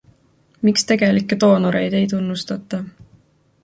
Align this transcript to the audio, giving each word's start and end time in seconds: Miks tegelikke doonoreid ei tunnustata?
Miks 0.67 0.87
tegelikke 0.93 1.39
doonoreid 1.45 1.99
ei 2.01 2.11
tunnustata? 2.15 2.85